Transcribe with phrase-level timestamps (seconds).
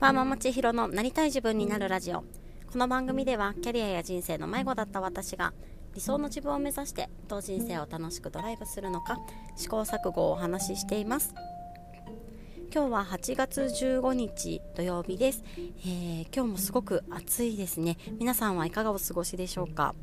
[0.00, 2.20] パーママ千尋のなりたい自分になるラジオ。
[2.70, 5.52] この番組ではキャリアや人生の迷子だった私が
[5.92, 9.18] 理想の自分を目指してどう人生を楽しくドライブするのか
[9.56, 11.34] 試行錯誤をお話ししています。
[12.72, 17.96] 今日は8月15日土曜日です、えー、今日もすごく暑いですね。
[18.20, 19.96] 皆さんはいかがお過ごしでしょうか、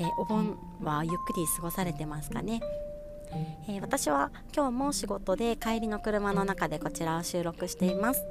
[0.00, 2.60] えー、お盆はゆっくり過ごされてますかね？
[3.68, 8.24] えー、私は今日も仕事で帰りの車の中でこちらを収録しています。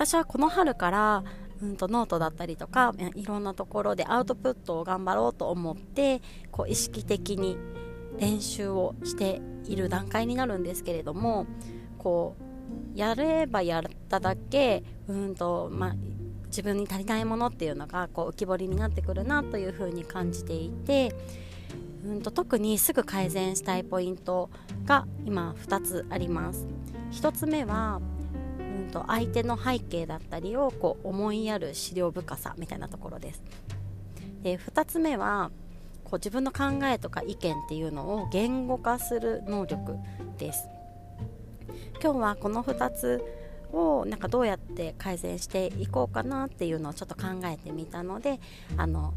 [0.00, 1.24] 私はこの春から、
[1.60, 7.58] うんと、ノートだったりとかいろんなところでアウトプットを頑張ろうと思ってこう意識的に
[8.18, 11.46] 練習をしている段階になるんですけれども
[11.98, 12.34] こ
[12.94, 15.94] うやればやっただけ、うんとまあ
[16.46, 21.14] 自分に足りないものっていうのがこう浮き彫りになってくるなというふうに感じていて、
[22.06, 24.48] うんと特にすぐ改善したいポイント
[24.86, 26.66] が今2つあります。
[27.12, 28.00] 1つ目は
[28.90, 33.42] と相手の背景だったりをこう思いやる資料深さみたいなところです。
[34.42, 35.50] で2つ目は
[36.04, 39.96] こう自分の考えとか意見っていうのを言語化する能力
[40.38, 40.68] です。
[42.02, 43.22] 今日はこの2つ
[43.72, 48.40] をなんかどうやって改善していこうかなっていうのをちょっと考えてみたので
[48.76, 49.14] あの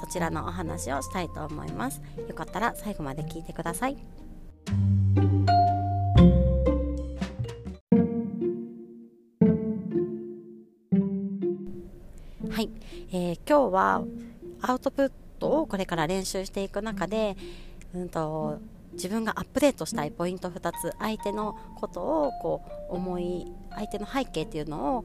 [0.00, 2.00] そちらのお話をしたいと思います。
[2.28, 3.96] よかったら最後まで聞いてください。
[12.58, 12.70] はい、
[13.12, 14.02] えー、今日は
[14.62, 17.36] アウトプットをこれから練習していく中で、
[17.94, 18.58] うんと、
[18.94, 25.04] 自分がアップデートしたいポイント2つ相手のことをこう思い相手の背景っていうのを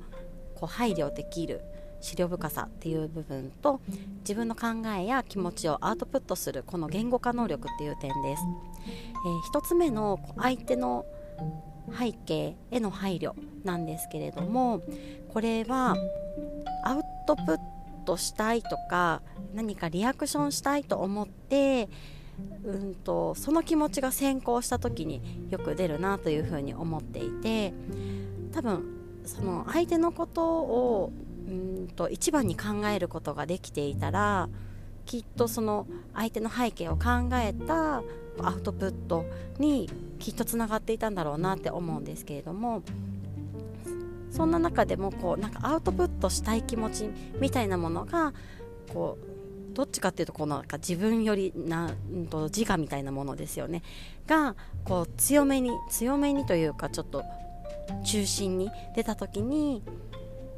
[0.56, 1.62] こう配慮できる
[2.02, 3.82] 資料深さっていう部分と
[4.22, 8.42] 自分の考えや気持ちをアウトプットするこの言語化能力っていう点です、
[9.28, 11.06] えー、1つ目の相手の
[11.96, 14.82] 背景への配慮なんですけれども
[15.32, 15.96] これは
[17.26, 17.58] トプッ
[18.06, 19.22] トしたいとか
[19.54, 21.90] 何かリアクションしたいと思って
[22.64, 27.74] うんとその気持ちが先行した時によく出るなというふうに思っていて
[28.52, 28.84] 多分
[29.26, 31.12] その相手のことを
[31.48, 34.50] うんと一番に考えることができていたら
[35.06, 38.04] きっとその相手の背景を考えた
[38.42, 39.26] アウトプット
[39.60, 39.90] に
[40.20, 42.82] きっとつながっていたんだろうなって思うんですけれども
[44.34, 48.34] そんな中でもこうなんかアウトプットしたい気持ちみたいなものが
[48.92, 53.84] こうどっちかっていうとこのなんか自分よりな、んと、自我みたいなものですよね。
[54.28, 54.56] が
[54.86, 57.24] こう強めに強めにというかちょっと
[58.04, 59.84] 中心に出た時に、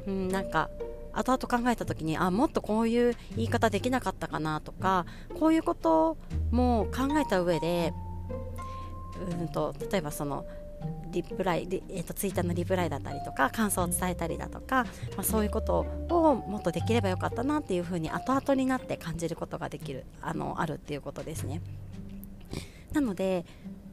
[0.06, 0.70] うん、なんか
[1.12, 5.06] 後々考えた時にあもっとこういう言い方できなかったかなとか
[5.38, 6.16] こういうこと
[6.50, 7.92] も考えた上で
[9.40, 10.44] うんと例えばその
[11.10, 14.84] リプライ、えーと、ツイッターのリプライだったりとか感想を伝えたりだとか、
[15.16, 21.60] まあ、そういうことをもっとできればよかったなっていうふうに後々になって感じることができるあのあるっていうことですね。
[22.92, 23.44] なので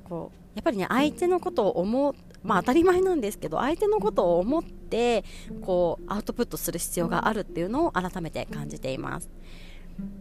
[0.03, 5.23] こうやっぱりね相手のことを思うまあ当たり前なんですけど相手のことを思って
[5.61, 9.29] こうアウトプットする必要があるっていうのを改めて感じています。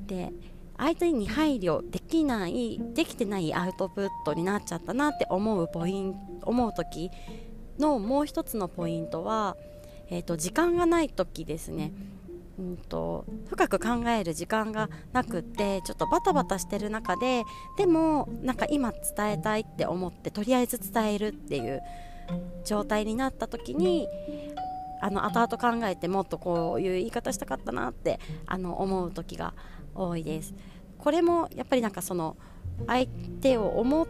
[0.07, 0.33] で
[0.83, 7.09] 相手に配慮できないできてないアウトプットになっちゃったなって思うポイン思う時
[7.79, 9.57] のもう一つのポイントは、
[10.11, 11.93] えーと、時間がない時ですね。
[12.59, 17.45] うんと、深く考える時間がなくってちょっとバタバタしてる中で
[17.79, 21.81] でもなんか今伝えたいって思ってとりあえず伝えるっていう
[22.65, 24.09] 状態になった時に
[25.03, 29.53] あの後々考えてもっとこういう言い方したかったなってあの思う時が
[29.95, 30.55] 多いです。
[30.97, 32.37] これもやっぱりなんかその
[32.87, 33.09] 相
[33.41, 34.07] 手を思っ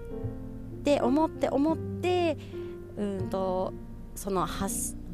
[0.84, 2.36] て思って思って
[2.98, 3.72] うんと
[4.14, 4.46] その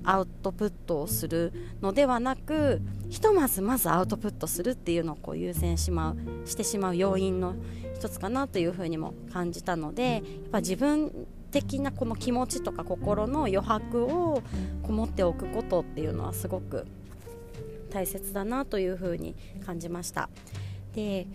[0.02, 7.54] アウトプットをするのではなくひとまずまずアウトプットするっていうのをこう優先しまうしてしまう要因の
[7.94, 14.42] 一つかなというふうにも感じたのでやっぱ自分的なこの気持ちとか心の余白を
[14.82, 16.86] こもっておくことっていうのはすごく
[17.90, 19.34] 大切だなというふうに
[19.64, 20.28] 感じました。
[20.94, 21.26] で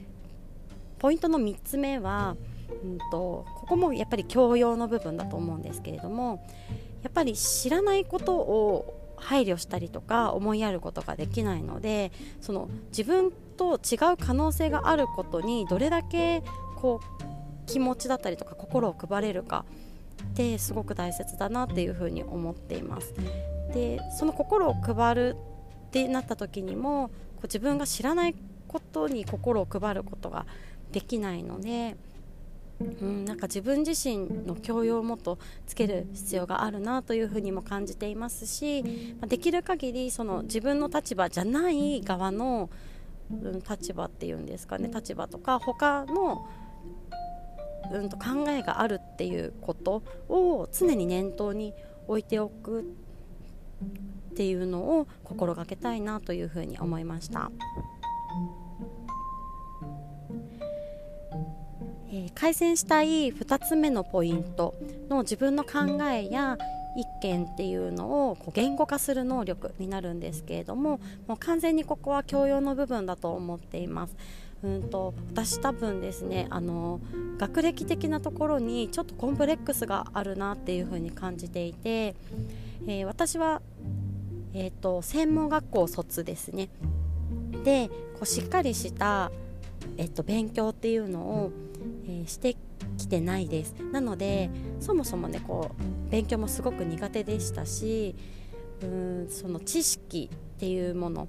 [1.00, 2.38] ポイントの3つ目は、
[2.84, 6.46] うんと、ここもやっぱり教養の部分だと思うんですけれども
[7.02, 16.42] やっぱり知らないことを配慮したりとか思いやることができないのでその自分と違う可能性があることにどれだけ
[16.78, 17.24] こう
[17.66, 19.66] 気持ちだったりとか心を配れるか
[20.34, 23.14] ってすごく大切だなっていうふうに思っています。
[23.74, 25.36] でその心を配る
[25.88, 28.36] ってなった時にもこう自分が知らない
[28.68, 30.46] ことに心を配ることが
[30.92, 31.96] できないので
[32.80, 35.38] うん、なんか自分自身の教養をもっと
[35.68, 42.70] つける必要があるなというふうにも感じていますし、まできる限りその自分の立場じゃない側の、
[43.32, 46.46] うん、立場っていうんですかね立場とか他の、
[47.92, 51.74] うん、と考えがあるっていうことを常に念頭に
[52.08, 57.52] 置いておくっていうのを心がけたいなというふうに思いました。
[62.10, 64.76] えー、改善したい2つ目のポイント
[65.10, 66.60] の自分の考えや
[66.96, 74.16] 一見っていうのをこう言語化する能力になるんですけれどももう完全にここは教養の部分だと思っています。
[74.64, 77.02] うんと私多分ですねあの
[77.38, 82.16] 学歴的なところにちょっとコンプレックスがあるなっていうふうに感じていて、
[82.88, 83.62] えー、私は、
[84.54, 86.70] えーと専門学校卒ですね。
[87.64, 89.32] でこうしっかりした、
[89.98, 91.52] えーと勉強っていうのを
[92.06, 92.56] えー、して
[92.98, 93.76] きてないです。
[93.92, 94.50] なので
[94.80, 95.72] そもそもねこ
[96.08, 98.16] う勉強もすごく苦手でしたし
[98.82, 101.28] うんその知識っていうもの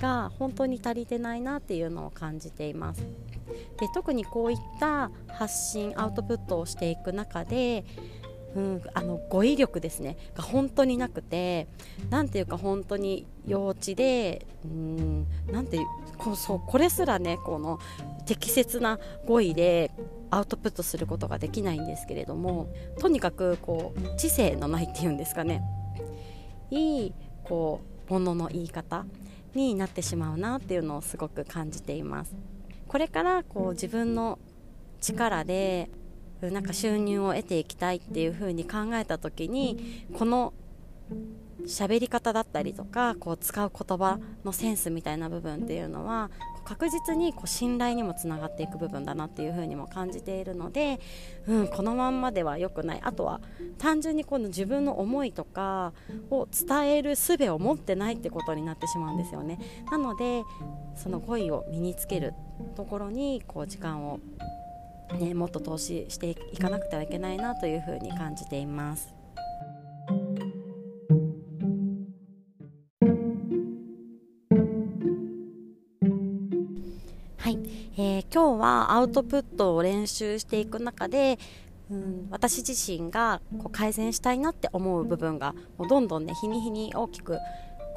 [0.00, 3.02] が本当に足りてないなっていうのを感じています。
[3.78, 7.84] で特にこういった発信アウトプットをしていく中で
[8.56, 11.68] うん、あの語彙力ですねが本当になくて
[12.08, 15.78] なんていうか本当に幼稚でうんなんて
[16.18, 17.78] こうそうこれすらねこの
[18.26, 19.92] 適切な語彙で
[20.30, 25.62] アウトプットすることができないんですけれどもとにかくこう知性のないっていうんですかね。
[26.70, 27.14] いい
[27.44, 29.04] こうものの言い方
[29.54, 32.34] になってしまうなっていうのをすごく感じています。
[32.86, 34.38] これからこう自分の
[35.00, 35.90] 力で
[36.40, 40.52] なんか収入を得ていきたいっていう風に考えた時にこの
[41.66, 46.30] 喋り方だったりとかこう使う言葉のセンスみたいな部分っていうのは
[46.64, 51.00] 確実にこう信頼にもつながっていく部分だなっていう風にも感じているので、
[51.46, 53.40] うん、このまんまでは良くないあとは
[53.78, 55.92] 単純にこの自分の思いとか
[56.30, 59.58] を伝える術を持ってないってことになってしまうんですよね
[59.90, 60.42] なので
[60.94, 62.34] その語彙を身につける
[62.76, 64.20] ところにこう時間を
[65.18, 69.19] ね、もっと投資していかなくてはいけないなというふうに感じています。
[77.40, 77.58] はい、
[77.96, 81.38] えー、今日はアウトプットを練習していく中で
[81.90, 87.36] うん、私自身がこう改善したいなって思う部分がもうどんどんね日に日に大きく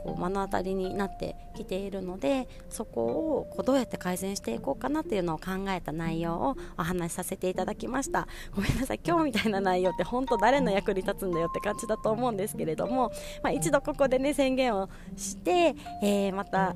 [0.04, 8.28] こう目の当たりになってきているのでそこをこうどうやって改善していこうかなっていうのを考えた内容をお話しさせていただきました。
[8.56, 9.00] ごめんなさい。
[9.06, 13.12] 今日みたいな内容って本当誰の役に立つんだよって感じだと思うんですけれども、
[13.44, 16.76] まあ、一度ここでね宣言をして、えー、また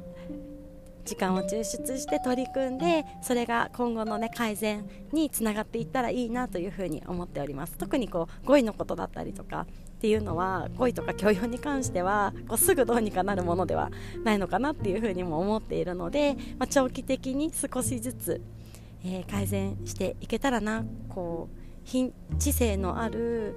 [1.08, 7.78] 時間を抽出して取り組んでそれが今後の、ね、改善につながっていったらいいなというふうに思っております。
[7.78, 13.90] 特にこう語彙のことだったりとかっていうのは語彙とか教養に関してはこうすぐどうにかなるものでは
[14.26, 18.42] ないのかなっていうふうにも思っているので、まあ、長期的に少しずつ、
[19.06, 23.56] えー、改善していけたらなこう知性のある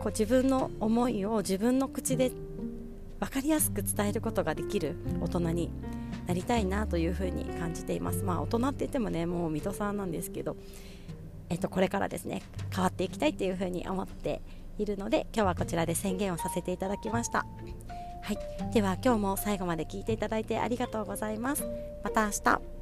[0.00, 2.30] こう自分の思いを自分の口で
[3.20, 5.70] 分かりやすく伝えることができる大人に
[6.26, 8.22] なりたいなというふうに感じています。
[8.22, 10.56] まあ大人って言ってもねもう水戸さんなんですけど、
[11.48, 12.42] えっと、これからですね
[12.74, 14.42] 変わっていきたいというふうに思って
[14.78, 17.46] いるので今日はこちらで宣言をさせていただきました。
[18.22, 18.38] はい。
[18.72, 21.64] では今日も最後まで聞いていただいてありがとうございます。
[22.02, 22.75] また明日。